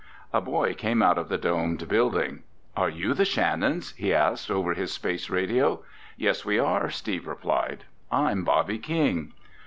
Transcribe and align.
A 0.33 0.41
boy 0.41 0.73
came 0.73 1.03
out 1.03 1.19
of 1.19 1.29
the 1.29 1.37
domed 1.37 1.87
building. 1.87 2.41
"Are 2.75 2.89
you 2.89 3.13
the 3.13 3.23
Shannons?" 3.23 3.93
he 3.97 4.11
asked 4.15 4.49
over 4.49 4.73
his 4.73 4.91
space 4.91 5.29
radio. 5.29 5.83
"Yes, 6.17 6.43
we 6.43 6.57
are," 6.57 6.89
Steve 6.89 7.27
replied. 7.27 7.83
"I'm 8.11 8.43
Bobby 8.43 8.79
King." 8.79 9.33